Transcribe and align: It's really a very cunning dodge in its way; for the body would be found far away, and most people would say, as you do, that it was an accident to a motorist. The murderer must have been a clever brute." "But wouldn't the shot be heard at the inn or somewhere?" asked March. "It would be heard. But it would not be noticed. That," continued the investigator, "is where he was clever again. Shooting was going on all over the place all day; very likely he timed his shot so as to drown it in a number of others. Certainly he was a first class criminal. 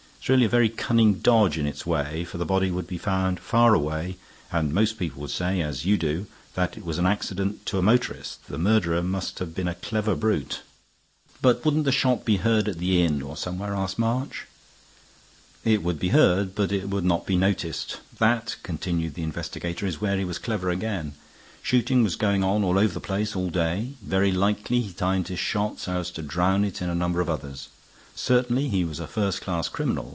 It's 0.23 0.29
really 0.29 0.45
a 0.45 0.49
very 0.49 0.69
cunning 0.69 1.15
dodge 1.15 1.57
in 1.57 1.65
its 1.65 1.83
way; 1.83 2.23
for 2.25 2.37
the 2.37 2.45
body 2.45 2.69
would 2.69 2.85
be 2.85 2.99
found 2.99 3.39
far 3.39 3.73
away, 3.73 4.17
and 4.51 4.71
most 4.71 4.99
people 4.99 5.19
would 5.21 5.31
say, 5.31 5.61
as 5.61 5.83
you 5.83 5.97
do, 5.97 6.27
that 6.53 6.77
it 6.77 6.85
was 6.85 6.99
an 6.99 7.07
accident 7.07 7.65
to 7.65 7.79
a 7.79 7.81
motorist. 7.81 8.45
The 8.45 8.59
murderer 8.59 9.01
must 9.01 9.39
have 9.39 9.55
been 9.55 9.67
a 9.67 9.73
clever 9.73 10.13
brute." 10.15 10.59
"But 11.41 11.65
wouldn't 11.65 11.85
the 11.85 11.91
shot 11.91 12.23
be 12.23 12.37
heard 12.37 12.67
at 12.69 12.77
the 12.77 13.03
inn 13.03 13.23
or 13.23 13.35
somewhere?" 13.35 13.73
asked 13.73 13.97
March. 13.97 14.45
"It 15.65 15.81
would 15.81 15.97
be 15.97 16.09
heard. 16.09 16.53
But 16.53 16.71
it 16.71 16.87
would 16.89 17.03
not 17.03 17.25
be 17.25 17.35
noticed. 17.35 17.97
That," 18.19 18.57
continued 18.61 19.15
the 19.15 19.23
investigator, 19.23 19.87
"is 19.87 20.01
where 20.01 20.19
he 20.19 20.23
was 20.23 20.37
clever 20.37 20.69
again. 20.69 21.13
Shooting 21.63 22.03
was 22.03 22.15
going 22.15 22.43
on 22.43 22.63
all 22.63 22.77
over 22.77 22.93
the 22.93 22.99
place 22.99 23.35
all 23.35 23.49
day; 23.49 23.93
very 24.05 24.31
likely 24.31 24.81
he 24.81 24.93
timed 24.93 25.29
his 25.29 25.39
shot 25.39 25.79
so 25.79 25.97
as 25.97 26.11
to 26.11 26.21
drown 26.21 26.63
it 26.63 26.79
in 26.79 26.91
a 26.91 26.95
number 27.01 27.21
of 27.21 27.29
others. 27.29 27.69
Certainly 28.13 28.69
he 28.69 28.85
was 28.85 28.99
a 28.99 29.07
first 29.07 29.41
class 29.41 29.67
criminal. 29.67 30.09